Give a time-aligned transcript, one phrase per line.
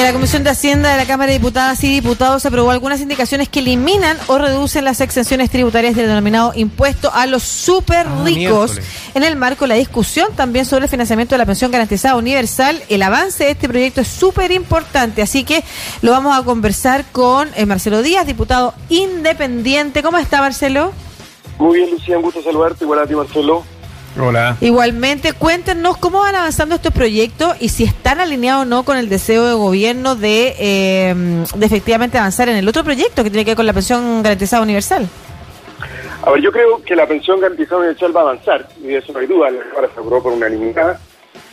[0.00, 3.50] Que la Comisión de Hacienda de la Cámara de Diputadas y Diputados aprobó algunas indicaciones
[3.50, 8.80] que eliminan o reducen las exenciones tributarias del denominado impuesto a los super Ah, ricos.
[9.14, 12.82] en el marco de la discusión también sobre el financiamiento de la pensión garantizada universal,
[12.88, 15.62] el avance de este proyecto es súper importante, así que
[16.00, 20.02] lo vamos a conversar con eh, Marcelo Díaz, diputado independiente.
[20.02, 20.92] ¿Cómo está Marcelo?
[21.58, 22.84] Muy bien, Lucía, un gusto saludarte.
[22.84, 23.64] Igual a ti, Marcelo.
[24.18, 24.56] Hola.
[24.60, 29.08] Igualmente, cuéntenos cómo van avanzando estos proyectos y si están alineados o no con el
[29.08, 31.14] deseo de gobierno de, eh,
[31.54, 34.62] de efectivamente avanzar en el otro proyecto que tiene que ver con la pensión garantizada
[34.62, 35.08] universal.
[36.22, 39.12] A ver, yo creo que la pensión garantizada universal va a avanzar, y de eso
[39.12, 39.50] no hay duda.
[39.50, 40.98] La Cámara se aprobó por unanimidad.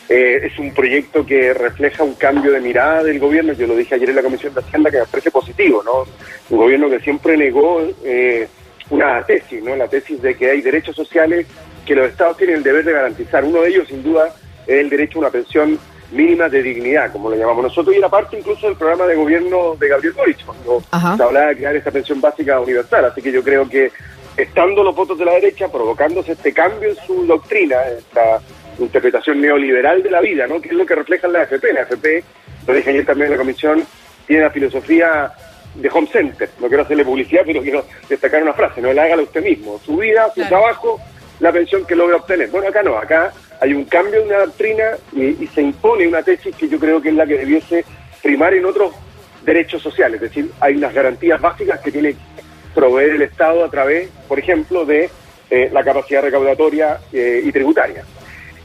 [0.09, 3.53] Eh, es un proyecto que refleja un cambio de mirada del gobierno.
[3.53, 6.05] Yo lo dije ayer en la Comisión de Hacienda que me parece positivo, ¿no?
[6.49, 8.47] Un gobierno que siempre negó eh,
[8.89, 9.75] una tesis, ¿no?
[9.75, 11.45] La tesis de que hay derechos sociales
[11.87, 13.43] que los estados tienen el deber de garantizar.
[13.45, 14.27] Uno de ellos, sin duda,
[14.67, 15.79] es el derecho a una pensión
[16.11, 19.75] mínima de dignidad, como lo llamamos nosotros, y era parte incluso del programa de gobierno
[19.79, 21.17] de Gabriel Boric, cuando Ajá.
[21.17, 23.05] se hablaba de crear esta pensión básica universal.
[23.05, 23.91] Así que yo creo que
[24.38, 28.39] estando los votos de la derecha, provocándose este cambio en su doctrina, esta
[28.79, 30.61] interpretación neoliberal de la vida, ¿no?
[30.61, 31.73] que es lo que refleja la AFP.
[31.73, 32.23] La AFP,
[32.67, 33.83] lo dije ayer también en la comisión,
[34.27, 35.31] tiene la filosofía
[35.75, 36.49] de home center.
[36.59, 39.79] No quiero hacerle publicidad, pero quiero destacar una frase, no la hágalo usted mismo.
[39.85, 40.49] Su vida, su Claro.
[40.49, 41.01] trabajo,
[41.39, 42.49] la pensión que logra obtener.
[42.49, 46.23] Bueno, acá no, acá hay un cambio de una doctrina y, y se impone una
[46.23, 47.85] tesis que yo creo que es la que debiese
[48.23, 48.94] primar en otros
[49.44, 50.21] derechos sociales.
[50.21, 52.19] Es decir, hay unas garantías básicas que tiene que
[52.75, 55.09] proveer el Estado a través, por ejemplo, de
[55.49, 58.03] eh, la capacidad recaudatoria eh, y tributaria.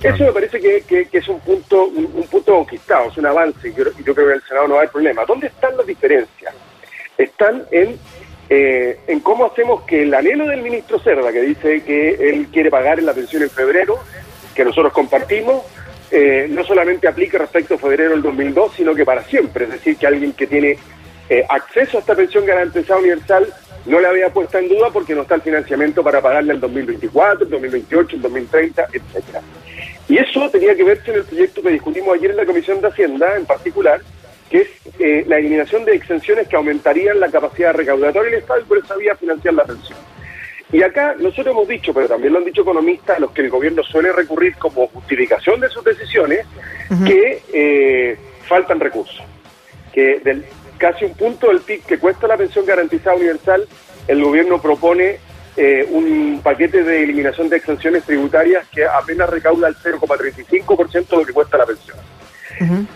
[0.03, 3.27] Eso me parece que, que- que es un punto un, un punto conquistado, es un
[3.27, 5.25] avance y yo, y yo creo que en el Senado no va a haber problema.
[5.25, 6.53] ¿Dónde están las diferencias?
[7.17, 7.97] Están en,
[8.48, 12.71] eh, en cómo hacemos que el anhelo del ministro Cerda, que dice que él quiere
[12.71, 13.98] pagar en la pensión en febrero,
[14.55, 15.62] que nosotros compartimos,
[16.11, 19.65] eh, no solamente aplique respecto a febrero del 2002, sino que para siempre.
[19.65, 20.77] Es decir, que alguien que tiene
[21.29, 23.53] eh, acceso a esta pensión garantizada universal
[23.87, 27.45] no le había puesto en duda porque no está el financiamiento para pagarle el 2024,
[27.45, 29.41] el 2028, el 2030, etcétera.
[30.09, 32.89] Y eso tenía que verse en el proyecto que discutimos ayer en la Comisión de
[32.89, 34.01] Hacienda, en particular,
[34.52, 34.68] que es
[34.98, 38.96] eh, la eliminación de exenciones que aumentarían la capacidad recaudatoria del Estado y por esa
[38.96, 39.98] vía financiar la pensión.
[40.70, 43.48] Y acá nosotros hemos dicho, pero también lo han dicho economistas, a los que el
[43.48, 46.46] gobierno suele recurrir como justificación de sus decisiones,
[47.07, 49.23] que eh, faltan recursos.
[49.91, 50.45] Que del
[50.77, 53.67] casi un punto del PIB que cuesta la pensión garantizada universal,
[54.07, 55.18] el gobierno propone
[55.57, 61.24] eh, un paquete de eliminación de exenciones tributarias que apenas recauda el 0,35% de lo
[61.24, 61.96] que cuesta la pensión.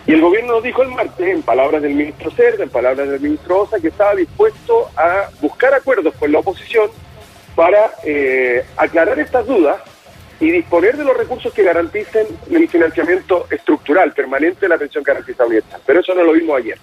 [0.05, 3.61] Y el gobierno dijo el martes, en palabras del ministro Cerda, en palabras del ministro
[3.61, 6.89] Osa, que estaba dispuesto a buscar acuerdos con la oposición
[7.55, 9.77] para eh, aclarar estas dudas
[10.39, 15.47] y disponer de los recursos que garanticen el financiamiento estructural, permanente de la pensión garantizada
[15.47, 15.81] universal.
[15.85, 16.77] Pero eso no lo vimos ayer.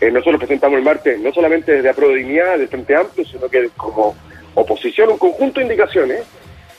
[0.00, 4.14] Eh, nosotros presentamos el martes, no solamente desde Apro de Frente Amplio, sino que como
[4.54, 6.22] oposición, un conjunto de indicaciones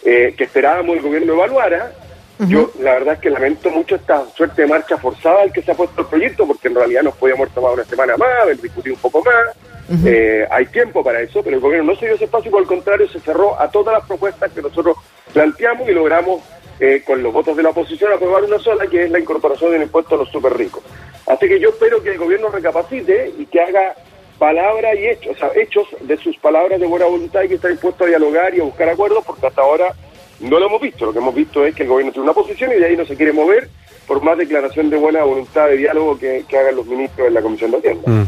[0.06, 1.92] eh, que esperábamos el gobierno evaluara.
[2.40, 5.72] Yo, la verdad es que lamento mucho esta suerte de marcha forzada al que se
[5.72, 8.96] ha puesto el proyecto, porque en realidad nos podíamos tomado una semana más, haber discutido
[8.96, 10.06] un poco más.
[10.06, 12.62] Eh, hay tiempo para eso, pero el gobierno no se dio ese espacio y por
[12.62, 14.98] el contrario se cerró a todas las propuestas que nosotros
[15.34, 16.42] planteamos y logramos
[16.80, 19.84] eh, con los votos de la oposición aprobar una sola, que es la incorporación del
[19.84, 20.84] impuesto a los super ricos.
[21.26, 23.96] Así que yo espero que el gobierno recapacite y que haga
[24.38, 27.70] palabras y hechos, o sea, hechos de sus palabras de buena voluntad y que está
[27.70, 29.94] dispuesto a dialogar y a buscar acuerdos, porque hasta ahora
[30.40, 31.06] no lo hemos visto.
[31.06, 33.06] Lo que hemos visto es que el gobierno tiene una posición y de ahí no
[33.06, 33.70] se quiere mover
[34.08, 37.42] por más declaración de buena voluntad de diálogo que, que hagan los ministros de la
[37.42, 38.10] Comisión de Hacienda.
[38.12, 38.26] Mm.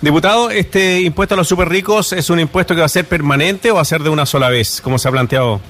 [0.00, 3.70] Diputado, ¿este impuesto a los super ricos es un impuesto que va a ser permanente
[3.70, 5.60] o va a ser de una sola vez, como se ha planteado?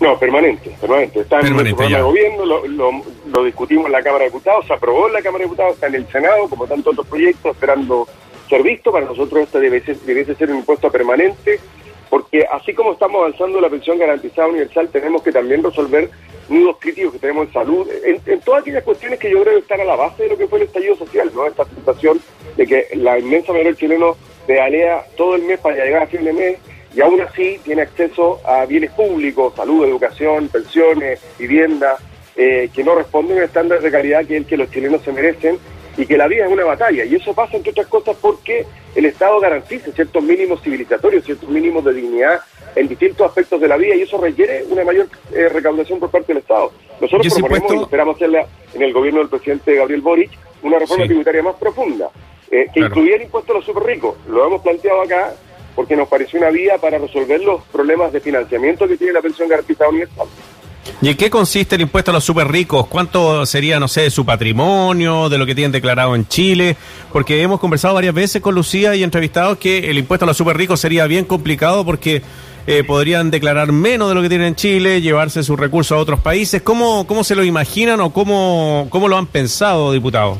[0.00, 1.20] No, permanente, permanente.
[1.20, 1.98] Está en Permanente, nuestro programa ya.
[1.98, 3.02] de gobierno, lo, lo-
[3.32, 5.86] lo discutimos en la Cámara de Diputados, se aprobó en la Cámara de Diputados, está
[5.86, 8.08] en el Senado, como tantos otros proyectos, esperando
[8.48, 8.90] ser visto.
[8.90, 11.60] Para nosotros este debe ser, debiese ser un impuesto permanente,
[12.10, 16.10] porque así como estamos avanzando la pensión garantizada universal, tenemos que también resolver
[16.48, 19.80] nudos críticos que tenemos en salud, en, todas aquellas cuestiones que yo creo que están
[19.80, 21.46] a la base de lo que fue el estallido social, ¿no?
[21.46, 22.20] Esta sensación
[22.56, 26.24] de que la inmensa mayoría del chileno pedalea todo el mes para llegar a fin
[26.24, 26.58] de mes
[26.92, 31.96] y aún así tiene acceso a bienes públicos, salud, educación, pensiones, vivienda,
[32.34, 35.58] eh, que no responden a estándares de calidad que, el que los chilenos se merecen
[36.00, 37.04] y que la vida es una batalla.
[37.04, 38.64] Y eso pasa, entre otras cosas, porque
[38.94, 42.40] el Estado garantice ciertos mínimos civilizatorios, ciertos mínimos de dignidad
[42.74, 46.28] en distintos aspectos de la vida y eso requiere una mayor eh, recaudación por parte
[46.28, 46.72] del Estado.
[47.00, 50.30] Nosotros ¿Y ese proponemos, y esperamos hacerla en el gobierno del presidente Gabriel Boric,
[50.62, 51.08] una reforma Sí.
[51.08, 52.08] tributaria más profunda,
[52.50, 52.86] eh, que Claro.
[52.86, 54.16] incluya el impuesto a los super ricos.
[54.26, 55.34] Lo hemos planteado acá
[55.74, 59.48] porque nos pareció una vía para resolver los problemas de financiamiento que tiene la pensión
[59.48, 60.26] garantizada universal.
[61.02, 62.86] ¿Y en qué consiste el impuesto a los super ricos?
[62.86, 66.76] ¿Cuánto sería, no sé, de su patrimonio, de lo que tienen declarado en Chile?
[67.12, 70.56] Porque hemos conversado varias veces con Lucía y entrevistados que el impuesto a los super
[70.56, 72.22] ricos sería bien complicado porque
[72.66, 76.20] eh, podrían declarar menos de lo que tienen en Chile, llevarse sus recursos a otros
[76.20, 76.62] países.
[76.62, 80.38] ¿Cómo, cómo se lo imaginan o cómo, cómo lo han pensado, diputado?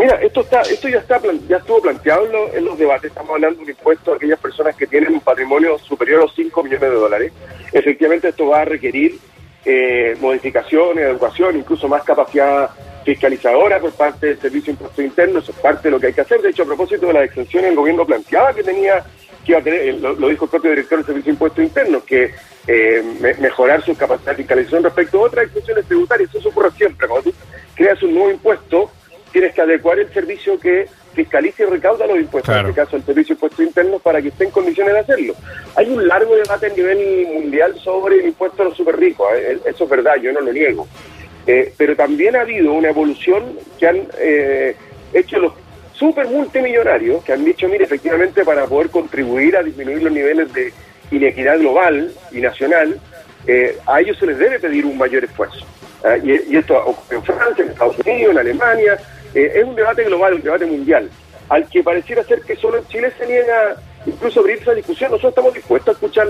[0.00, 3.10] Mira, esto está, esto ya está, ya estuvo planteado en, los debates.
[3.10, 6.34] Estamos hablando de un impuesto a aquellas personas que tienen un patrimonio superior a los
[6.34, 7.32] 5 millones de dólares.
[7.70, 9.18] Efectivamente, esto va a requerir
[9.64, 12.70] eh, modificaciones, educación, incluso más capacidad
[13.04, 15.42] fiscalizadora por parte del Servicio de Impuestos Internos.
[15.42, 16.40] Eso es parte de lo que hay que hacer.
[16.40, 19.04] De hecho, a propósito de la exención, el gobierno planteaba que tenía
[19.44, 22.34] que iba a tener, lo, dijo el propio director del Servicio de Impuestos Internos, que
[22.66, 26.34] eh, mejorar su capacidad de fiscalización respecto a otras exenciones tributarias.
[26.34, 27.08] Eso ocurre siempre.
[27.08, 27.36] Cuando tú
[27.74, 28.90] creas un nuevo impuesto,
[29.32, 33.04] tienes que adecuar el servicio que fiscaliza y recauda los impuestos, en este caso el
[33.04, 35.34] Servicio de Impuestos Internos, para que esté en condiciones de hacerlo.
[35.76, 39.58] Hay un largo debate a nivel mundial sobre el impuesto a los super ricos, ¿eh?
[39.64, 40.86] eso es verdad, yo no lo niego.
[41.46, 44.76] Eh, pero también ha habido una evolución que han eh,
[45.12, 45.54] hecho los
[45.94, 50.72] super multimillonarios, que han dicho, mire, efectivamente, para poder contribuir a disminuir los niveles de
[51.10, 53.00] inequidad global y nacional,
[53.86, 55.66] a ellos se les debe pedir un mayor esfuerzo.
[56.22, 58.98] y, y, esto ocurre en Francia, en Estados Unidos, en Alemania,
[59.34, 61.08] eh, es un debate global, un debate mundial,
[61.48, 65.10] al que pareciera ser que solo en Chile se niega incluso abrir esa discusión.
[65.10, 66.28] Nosotros estamos dispuestos a escuchar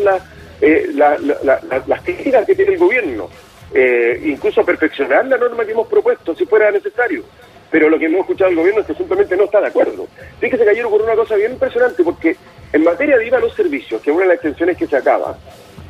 [0.61, 3.29] eh, las críticas que tiene el gobierno,
[3.73, 7.25] eh, incluso perfeccionar la norma que hemos propuesto, si fuera necesario.
[7.70, 10.08] Pero lo que hemos escuchado del gobierno es que simplemente no está de acuerdo.
[10.41, 12.37] Fíjese, cayeron por una cosa bien impresionante, porque
[12.73, 14.96] en materia de IVA a los servicios, que es una de las extensiones que se
[14.96, 15.38] acaba,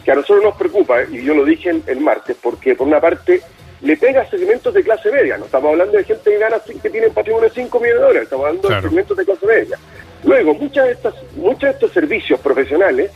[0.05, 3.41] que a nosotros nos preocupa, y yo lo dije el martes, porque por una parte
[3.83, 5.39] le pega a segmentos de clase media.
[5.39, 8.23] No estamos hablando de gente que gana que tiene patrimonio de 5 millones de dólares,
[8.25, 9.79] estamos hablando de segmentos de clase media.
[10.25, 13.11] Luego, muchas de estas, muchos de estos servicios profesionales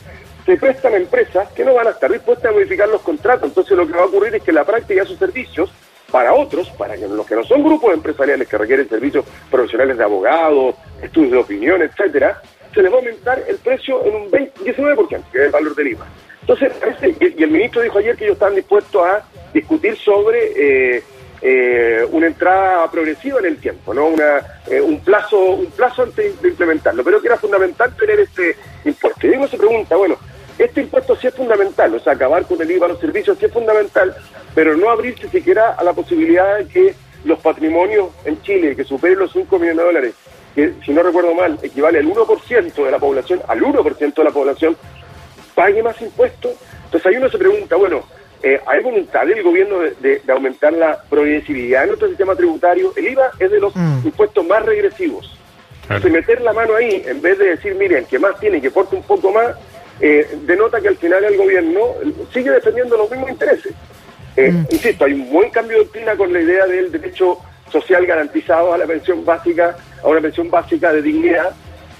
[0.44, 3.48] se prestan a empresas que no van a estar dispuestas a modificar los contratos.
[3.48, 5.70] Entonces lo que va a ocurrir es que la práctica de sus servicios,
[6.10, 10.76] para otros, para los que no son grupos empresariales que requieren servicios profesionales de abogados,
[11.02, 12.40] estudios de opinión, etcétera,
[12.72, 15.74] se les va a aumentar el precio en un 20, 19%, que es el valor
[15.74, 16.06] del IVA.
[16.46, 16.72] Entonces,
[17.20, 19.24] y el ministro dijo ayer que ellos están dispuestos a
[19.54, 21.02] discutir sobre eh,
[21.40, 26.40] eh, una entrada progresiva en el tiempo, no una, eh, un plazo un plazo antes
[26.42, 29.26] de implementarlo, pero que era fundamental tener este impuesto.
[29.26, 30.18] Y uno se pregunta, bueno,
[30.58, 33.46] este impuesto sí es fundamental, o sea, acabar con el IVA a los servicios sí
[33.46, 34.14] es fundamental,
[34.54, 36.94] pero no abrirse siquiera a la posibilidad de que
[37.24, 40.14] los patrimonios en Chile que superen los 5 millones de dólares,
[40.54, 44.30] que si no recuerdo mal, equivale al 1% de la población, al 1% de la
[44.30, 44.76] población,
[45.54, 46.52] pague más impuestos.
[46.84, 48.04] Entonces ahí uno se pregunta, bueno,
[48.42, 52.92] eh, ¿hay voluntad del gobierno de, aumentar la progresividad en nuestro sistema tributario?
[52.94, 54.00] El IVA es de los mm.
[54.04, 55.38] impuestos más regresivos.
[55.84, 58.96] Entonces meter la mano ahí, en vez de decir, miren, que más tiene, que porte
[58.96, 59.54] un poco más,
[60.00, 61.80] eh, denota que al final el gobierno
[62.32, 63.72] sigue defendiendo los mismos intereses.
[64.36, 64.66] Eh, mm.
[64.70, 67.38] Insisto, hay un buen cambio de doctrina con la idea del derecho
[67.70, 71.50] social garantizado a la pensión básica, a una pensión básica de dignidad,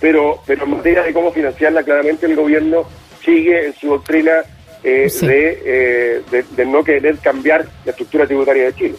[0.00, 2.86] pero, pero en materia de cómo financiarla, claramente el gobierno
[3.24, 4.42] sigue en su doctrina
[4.82, 6.22] eh, eh,
[6.56, 8.94] de, no querer cambiar la estructura tributaria de Chile.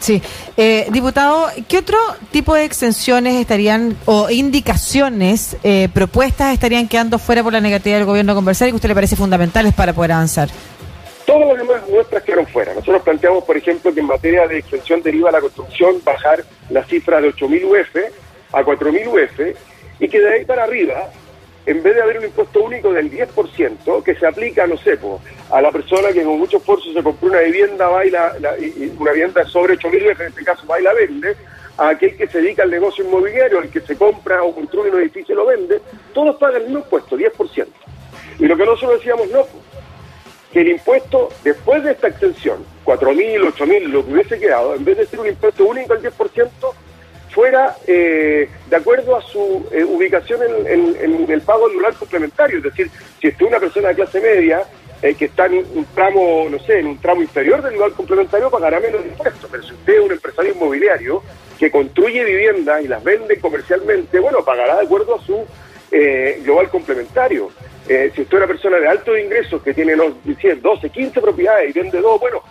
[0.00, 0.20] Sí.
[0.56, 1.98] Eh, diputado, ¿qué otro
[2.32, 5.56] tipo de exenciones estarían o indicaciones,
[5.92, 8.94] propuestas estarían quedando fuera por la negativa del gobierno conversar y que a usted le
[8.94, 10.48] parece fundamentales para poder avanzar?
[11.26, 12.74] Todas las demás nuestras quedaron fuera.
[12.74, 17.20] Nosotros planteamos, por ejemplo, que en materia de exención deriva la construcción bajar la cifra
[17.20, 17.96] de 8.000 UF
[18.52, 19.56] a 4.000 UF
[20.00, 21.10] y que de ahí para arriba
[21.66, 24.98] en vez de haber un impuesto único del 10% que se aplica, no sé,
[25.50, 29.74] a la persona que con mucho esfuerzo se compró una vivienda, y, una vivienda sobre
[29.74, 31.36] 8 mil en este caso va y la vende,
[31.76, 35.00] a aquel que se dedica al negocio inmobiliario, al que se compra o construye un
[35.00, 35.80] edificio y lo vende,
[36.12, 37.66] todos pagan el mismo impuesto, 10%.
[38.38, 39.46] Y lo que nosotros decíamos, no,
[40.52, 44.74] que el impuesto, después de esta extensión, 4 mil, 8 mil, lo que hubiese quedado,
[44.74, 46.48] en vez de ser un impuesto único al 10%,
[47.30, 52.58] fuera eh, de acuerdo a su eh, ubicación en, el pago anual complementario.
[52.58, 54.62] Es decir, si es una persona de clase media
[55.02, 58.50] eh, que está en un tramo, no sé, en un tramo inferior del global complementario,
[58.50, 59.48] pagará menos impuestos.
[59.50, 61.22] Pero si usted es un empresario inmobiliario
[61.58, 65.46] que construye viviendas y las vende comercialmente, bueno, pagará de acuerdo a su
[66.44, 67.50] global complementario.
[67.84, 72.00] si usted es una persona de alto ingresos que tiene 12, 15 propiedades y vende
[72.00, 72.42] dos, bueno,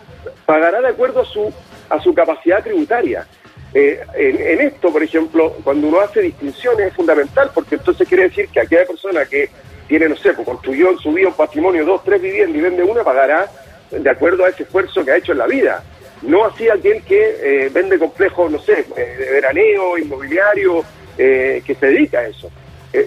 [0.45, 1.51] pagará de acuerdo a su,
[1.89, 3.25] a su capacidad tributaria.
[3.73, 8.49] Eh, en, esto, por ejemplo, cuando uno hace distinciones es fundamental, porque entonces quiere decir
[8.49, 9.49] que aquella persona que
[9.87, 12.83] tiene, no sé, pues construyó en su vida un patrimonio, dos, tres viviendas y vende
[12.83, 13.47] una, pagará
[13.91, 15.83] de acuerdo a ese esfuerzo que ha hecho en la vida.
[16.21, 20.83] No así aquel que eh, vende complejos, no sé, eh, de veraneo, inmobiliario,
[21.17, 22.49] que se dedica a eso.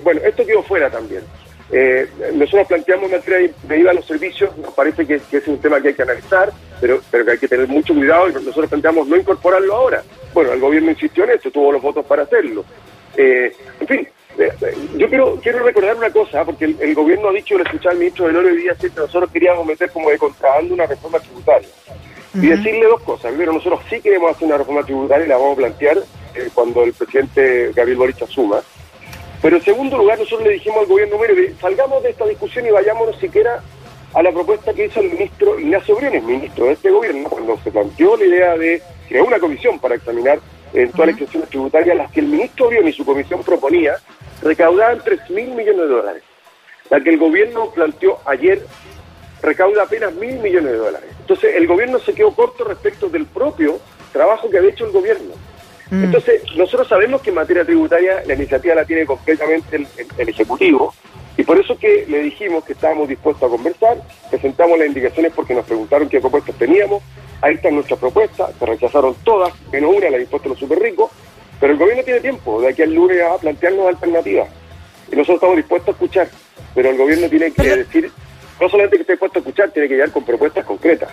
[0.03, 1.23] bueno, esto quedó fuera también.
[1.73, 5.59] Eh, nosotros planteamos en materia de IVA a los servicios, nos parece que, es un
[5.59, 8.69] tema que hay que analizar, pero, pero que hay que tener mucho cuidado y nosotros
[8.69, 10.03] planteamos no incorporarlo ahora.
[10.35, 12.65] Bueno, el gobierno insistió en esto, tuvo los votos para hacerlo.
[13.17, 14.51] Eh, en fin, eh,
[14.97, 18.27] yo quiero, quiero recordar una cosa, porque el, gobierno ha dicho, lo escuché al ministro
[18.27, 21.69] de Oro y día que nosotros queríamos meter como de contrabando una reforma tributaria.
[22.35, 23.31] Y decirle dos cosas.
[23.31, 25.99] Primero, nosotros sí queremos hacer una reforma tributaria y la vamos a plantear
[26.53, 28.61] cuando el presidente Gabriel Boric asuma.
[29.41, 32.71] Pero en segundo lugar, nosotros le dijimos al gobierno, mire, salgamos de esta discusión y
[32.71, 33.63] vayámonos siquiera
[34.15, 37.71] a la propuesta que hizo el ministro Ignacio Briones, ministro de este gobierno, cuando se
[37.71, 40.39] planteó la idea de crear una comisión para examinar
[40.73, 43.97] eventuales uh tributarias, las que el ministro Briones y su comisión proponía,
[44.43, 46.23] recaudaban 3 mil millones de dólares.
[46.91, 48.63] La que el gobierno planteó ayer
[49.43, 51.11] recauda apenas mil millones de dólares.
[51.21, 53.79] Entonces, el gobierno se quedó corto respecto del propio
[54.13, 55.35] trabajo que había hecho el gobierno.
[55.91, 56.05] Mm.
[56.05, 60.95] Entonces, nosotros sabemos que en materia tributaria la iniciativa la tiene completamente el, Ejecutivo
[61.37, 65.55] y por eso que le dijimos que estábamos dispuestos a conversar, presentamos las indicaciones porque
[65.55, 67.03] nos preguntaron qué propuestas teníamos,
[67.41, 70.79] ahí están nuestras propuestas, se rechazaron todas, menos una, la de impuesto a los super
[70.79, 71.11] ricos,
[71.59, 74.49] pero el gobierno tiene tiempo de aquí al lunes a plantearnos alternativas
[75.11, 76.29] y nosotros estamos dispuestos a escuchar,
[76.75, 78.11] pero el gobierno tiene que decir,
[78.61, 81.11] no solamente que esté dispuesto a escuchar, tiene que llegar con propuestas concretas.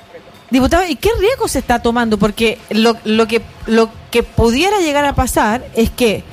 [0.50, 2.18] Diputado, ¿y qué riesgo se está tomando?
[2.18, 6.24] Porque lo, lo, que, lo que pudiera llegar a pasar es que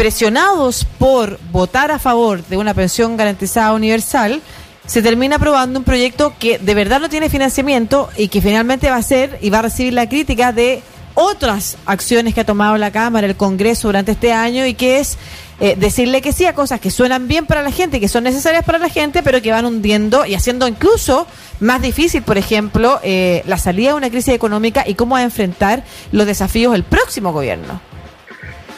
[0.00, 4.40] presionados por votar a favor de una pensión garantizada universal,
[4.86, 8.96] se termina aprobando un proyecto que de verdad no tiene financiamiento y que finalmente va
[8.96, 12.90] a ser y va a recibir la crítica de otras acciones que ha tomado la
[12.90, 15.18] Cámara, el Congreso durante este año y que es
[15.60, 18.64] eh, decirle que sí a cosas que suenan bien para la gente, que son necesarias
[18.64, 21.26] para la gente, pero que van hundiendo y haciendo incluso
[21.60, 25.24] más difícil, por ejemplo, eh, la salida de una crisis económica y cómo va a
[25.24, 27.89] enfrentar los desafíos del próximo gobierno.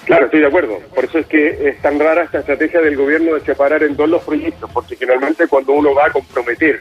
[0.05, 0.79] Claro, estoy de acuerdo.
[0.95, 4.09] Por eso es que es tan rara esta estrategia del gobierno de separar en dos
[4.09, 6.81] los proyectos, porque finalmente cuando uno va a comprometer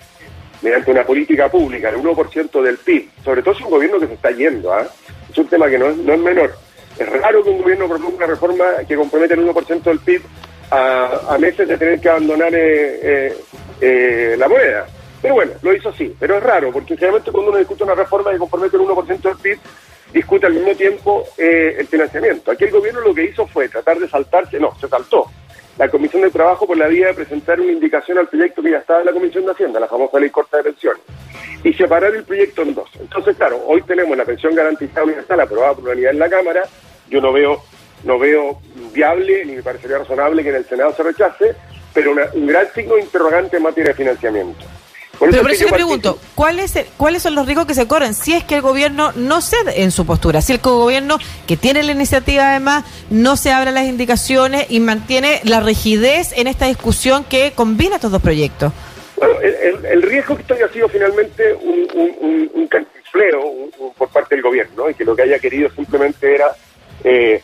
[0.62, 4.14] mediante una política pública el 1% del PIB, sobre todo es un gobierno que se
[4.14, 4.88] está yendo, ¿ah?
[5.30, 6.56] es un tema que no es, no es menor.
[6.98, 10.22] Es raro que un gobierno proponga una reforma que compromete el 1% del PIB
[10.72, 13.38] a, meses de tener que abandonar eh, eh,
[13.82, 14.88] eh, la moneda.
[15.22, 16.16] Pero bueno, lo hizo así.
[16.20, 19.38] Pero es raro, porque generalmente cuando uno discute una reforma que compromete el 1% del
[19.38, 19.60] PIB,
[20.14, 22.52] discute al mismo tiempo el financiamiento.
[22.52, 25.30] Aquí el gobierno lo que hizo fue tratar de saltarse, no, se saltó
[25.78, 28.78] la Comisión de Trabajo por la vía de presentar una indicación al proyecto que ya
[28.78, 31.02] estaba en la Comisión de Hacienda, la famosa ley corta de pensiones
[31.64, 32.90] y separar el proyecto en dos.
[33.00, 36.64] Entonces, claro, hoy tenemos la pensión garantizada universal aprobada por unanimidad en la Cámara.
[37.10, 37.62] Yo no veo,
[38.04, 38.60] no veo
[38.94, 41.56] viable ni me parecería razonable que en el Senado se rechace,
[41.94, 44.66] pero un gran signo interrogante en materia de financiamiento.
[45.30, 48.44] Pero por eso le pregunto, ¿cuáles ¿cuáles son los riesgos que se corren si es
[48.44, 50.42] que el gobierno no cede en su postura?
[50.42, 55.42] Si el gobierno, que tiene la iniciativa además, no se abre las indicaciones y mantiene
[55.44, 58.74] la rigidez en esta discusión que combina estos dos proyectos.
[59.18, 62.70] Bueno, el, riesgo que esto haya sido finalmente un, un, un,
[63.98, 66.48] por parte del gobierno, y que lo que haya querido simplemente era
[67.04, 67.42] eh,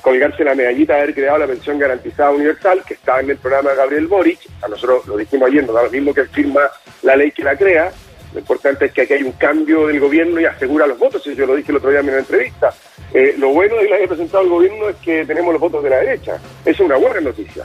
[0.00, 3.70] colgarse la medallita de haber creado la pensión garantizada universal, que estaba en el programa
[3.70, 6.62] de Gabriel Boric, a nosotros lo dijimos ayer, nos da lo mismo que firma
[7.02, 7.92] la ley que la crea,
[8.32, 11.46] lo importante es que aquí hay un cambio del gobierno y asegura los votos, yo
[11.46, 12.72] lo dije el otro día en una entrevista.
[13.12, 15.84] Eh, lo bueno de que la haya presentado el gobierno es que tenemos los votos
[15.84, 16.40] de la derecha.
[16.64, 17.64] Es una buena noticia.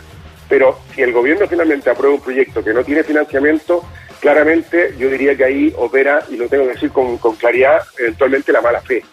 [0.50, 3.84] Pero si el gobierno finalmente aprueba un proyecto que no tiene financiamiento,
[4.20, 8.62] claramente yo diría que ahí opera, y lo tengo que decir con, claridad, eventualmente la
[8.62, 9.03] mala fe.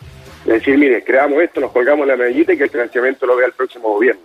[0.47, 3.47] Es decir, mire, creamos esto, nos colgamos la medallita y que el financiamiento lo vea
[3.47, 4.23] el próximo gobierno.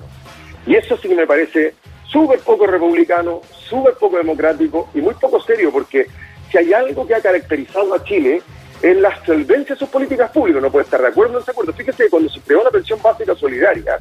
[0.66, 1.74] Y eso sí que me parece
[2.12, 6.08] súper poco republicano, súper poco democrático y muy poco serio, porque
[6.52, 8.42] si hay algo que ha caracterizado a Chile
[8.82, 10.62] es la solvencia de sus políticas públicas.
[10.62, 11.74] No puede estar de acuerdo o no de acuerdo.
[11.74, 14.00] Fíjese que cuando se creó la pensión básica solidaria,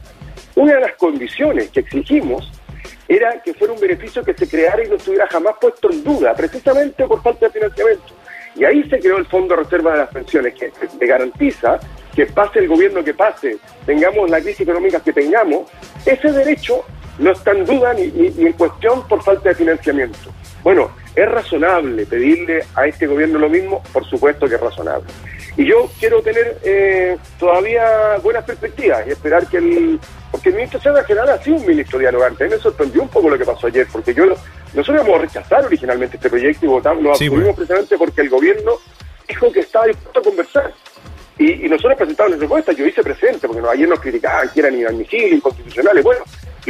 [0.54, 2.50] una de las condiciones que exigimos
[3.08, 6.34] era que fuera un beneficio que se creara y no estuviera jamás puesto en duda,
[6.34, 8.14] precisamente por falta de financiamiento.
[8.54, 11.78] Y ahí se creó el Fondo de Reserva de las Pensiones, que te garantiza
[12.14, 15.70] que pase el gobierno que pase, tengamos la crisis económica que tengamos,
[16.04, 16.84] ese derecho
[17.18, 20.30] no está en duda ni, ni en cuestión por falta de financiamiento.
[20.62, 23.82] Bueno, ¿es razonable pedirle a este gobierno lo mismo?
[23.92, 25.06] Por supuesto que es razonable.
[25.56, 29.98] Y yo quiero tener eh, todavía buenas perspectivas y esperar que el...
[30.30, 32.44] Porque el ministro Sena General ha sido un ministro dialogante.
[32.44, 35.18] A mí me sorprendió un poco lo que pasó ayer, porque yo nosotros íbamos a
[35.22, 38.72] rechazar originalmente este proyecto y votamos, lo abstuvimos precisamente porque el gobierno
[39.26, 40.72] dijo que estaba dispuesto a conversar.
[41.38, 45.32] Y, nosotros presentamos nuestra propuesta, yo hice presente, porque ayer nos criticaban que eran inadmisibles,
[45.32, 46.04] inconstitucionales.
[46.04, 46.24] Bueno,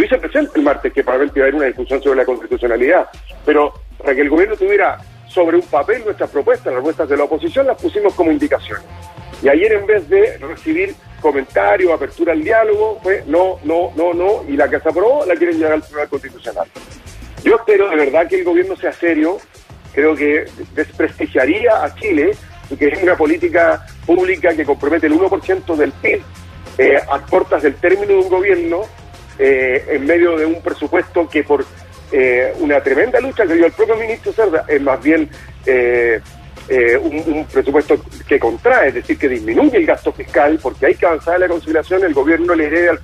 [0.04, 3.08] hice presente el martes que probablemente iba a haber una discusión sobre la constitucionalidad,
[3.44, 7.24] pero para que el gobierno tuviera sobre un papel nuestras propuestas, las propuestas de la
[7.24, 8.84] oposición, las pusimos como indicaciones.
[9.42, 14.44] Y ayer en vez de recibir comentarios, apertura al diálogo, fue no, no, no, no,
[14.48, 16.68] y la que se aprobó la quieren llevar al Tribunal Constitucional.
[17.44, 19.38] Yo espero de verdad que el gobierno sea serio,
[19.92, 22.32] creo que desprestigiaría a Chile
[22.76, 26.22] que es una política pública que compromete el 1% del PIB
[26.76, 28.82] eh, a cortas del término de un gobierno
[29.38, 31.64] eh, en medio de un presupuesto que por
[32.10, 35.30] eh, una tremenda lucha que dio el propio ministro Cerda es más bien
[37.00, 41.36] un, presupuesto que contrae, es decir, que disminuye el gasto fiscal porque hay que avanzar
[41.36, 43.00] en la conciliación, el gobierno le hereda al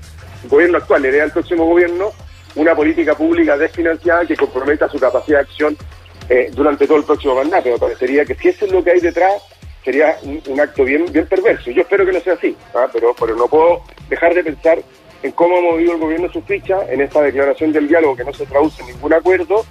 [0.49, 2.12] gobierno actual le hereda al próximo gobierno
[2.57, 5.76] una política pública desfinanciada que comprometa su capacidad de acción
[6.53, 7.71] durante todo el próximo mandato.
[7.71, 9.43] Me parecería que si eso es lo que hay detrás,
[9.85, 11.71] sería un, acto bien bien perverso.
[11.71, 12.88] Yo espero que no sea así, ¿ah?
[12.93, 14.79] pero, pero no puedo dejar de pensar
[15.25, 18.35] en cómo ha movido el gobierno su ficha en esta declaración del diálogo que no
[18.35, 19.64] se traduce en ningún acuerdo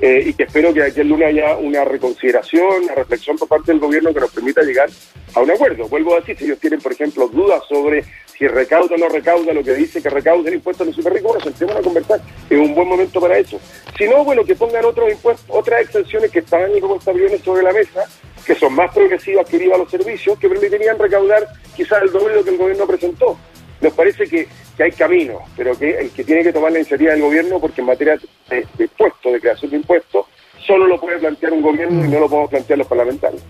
[0.00, 3.72] eh, y que espero que aquí el lunes haya una reconsideración, una reflexión por parte
[3.72, 4.88] del gobierno que nos permita llegar
[5.34, 5.88] a un acuerdo.
[5.88, 8.04] Vuelvo a decir, si ellos tienen, por ejemplo, dudas sobre
[8.38, 11.12] si recauda o no recauda lo que dice que recauda el impuesto a los super
[11.12, 12.20] ricos, bueno, sentémonos a conversar.
[12.48, 13.60] Es un buen momento para eso.
[13.98, 17.64] Si no, bueno, que pongan otros impuestos, otras exenciones que estaban ahí como estabilidades sobre
[17.64, 18.04] la mesa,
[18.46, 22.28] que son más progresivas que IVA a los servicios, que permitirían recaudar quizás el doble
[22.28, 23.36] de lo que el gobierno presentó.
[23.80, 24.46] Nos parece que,
[24.78, 27.86] hay camino, pero que el que tiene que tomar la iniciativa del gobierno, porque en
[27.86, 28.18] materia
[28.48, 30.26] de, de impuestos, de creación de impuestos,
[30.66, 33.42] solo lo puede plantear un gobierno y no lo podemos plantear los parlamentarios.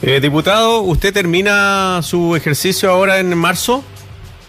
[0.00, 3.82] Eh, diputado, ¿usted termina su ejercicio ahora en marzo?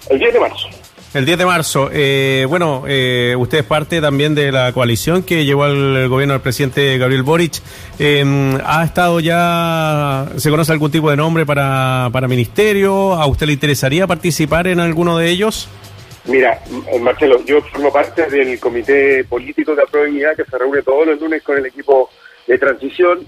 [0.10, 0.70] El 10 de marzo.
[1.12, 1.90] El 10 de marzo.
[1.92, 6.42] Eh, bueno, eh, usted es parte también de la coalición que llevó al gobierno del
[6.42, 7.54] presidente Gabriel Boric.
[7.98, 13.14] Em, ¿Ha estado ya, se conoce algún tipo de nombre para, para ministerio?
[13.14, 15.68] ¿A usted le interesaría participar en alguno de ellos?
[16.26, 16.62] Mira,
[16.92, 21.20] eh, Marcelo, yo formo parte del comité político de Aprobabilidad que se reúne todos los
[21.20, 22.12] lunes con el equipo
[22.46, 23.26] de transición.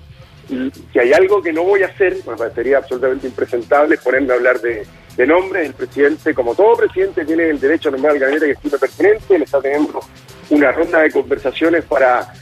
[0.47, 4.59] Si hay algo que no voy a hacer, me parecería absolutamente impresentable ponerme a hablar
[4.59, 4.85] de
[5.21, 5.65] de nombre.
[5.65, 9.37] El presidente, como todo presidente, tiene el derecho a nombrar al gabinete que estime pertinente.
[9.37, 10.01] Le está teniendo
[10.49, 12.33] una ronda de conversaciones para,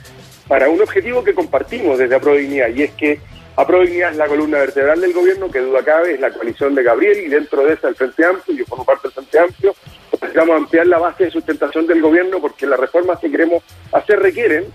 [0.47, 3.19] para un objetivo que compartimos desde Aprodignidad, y es que
[3.57, 7.19] Aprodignidad es la columna vertebral del gobierno, que duda cabe, es la coalición de Gabriel,
[7.19, 9.75] y dentro de esa el Frente Amplio, yo formo parte del Frente Amplio,
[10.13, 14.65] necesitamos ampliar la base de sustentación del gobierno porque las reformas que queremos hacer requieren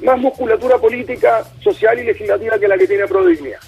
[0.00, 3.60] más musculatura política, social y legislativa que la que tiene Aprodignidad.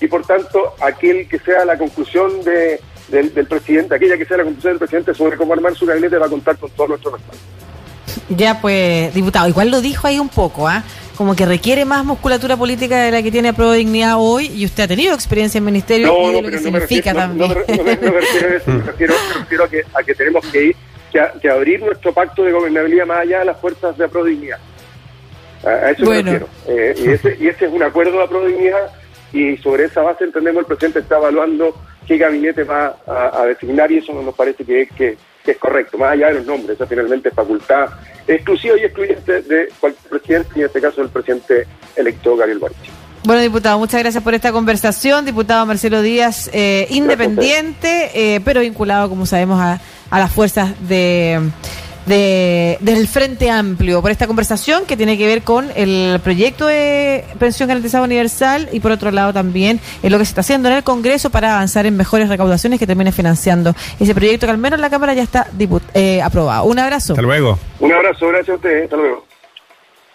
[0.00, 4.44] Y por tanto, aquel que sea la conclusión de, del, presidente, aquella que sea la
[4.44, 7.42] conclusión del presidente sobre cómo armar su gabinete va a contar con todo nuestro respaldo.
[8.28, 10.82] Ya pues, diputado, igual lo dijo ahí un poco, ¿ah?
[11.16, 14.84] Como que requiere más musculatura política de la que tiene Pro Dignidad hoy y usted
[14.84, 17.50] ha tenido experiencia en ministerio y de lo que significa también.
[17.50, 19.14] No, me, refiero a eso, me refiero,
[19.64, 20.76] a, que, a que tenemos que ir,
[21.40, 24.58] que, abrir nuestro pacto de gobernabilidad más allá de las fuerzas de Pro Dignidad.
[25.64, 26.48] A, eso me refiero.
[26.66, 28.90] Eh, y, ese, y ese es un acuerdo de Pro Dignidad
[29.32, 33.98] y sobre esa base entendemos el presidente está evaluando qué gabinete va a, designar y
[33.98, 37.28] eso nos parece que es, que, es correcto, más allá de los nombres, esa finalmente
[37.28, 37.90] es facultad
[38.26, 42.76] exclusiva y excluyente de cualquier presidente, y en este caso el presidente electo Gabriel Boric.
[43.24, 45.24] Bueno, diputado, muchas gracias por esta conversación.
[45.24, 51.40] Diputado Marcelo Díaz, eh, independiente, eh, pero vinculado, como sabemos, a, a las fuerzas de
[52.06, 57.24] de, del Frente Amplio por esta conversación que tiene que ver con el proyecto de
[57.38, 60.76] pensión garantizada universal y por otro lado también en lo que se está haciendo en
[60.76, 64.78] el Congreso para avanzar en mejores recaudaciones que termine financiando ese proyecto que al menos
[64.78, 65.48] en la Cámara ya está
[65.94, 66.64] eh, aprobado.
[66.64, 67.14] Un abrazo.
[67.14, 67.58] Hasta luego.
[67.80, 68.84] Un abrazo, gracias a ustedes.
[68.84, 69.24] Hasta luego.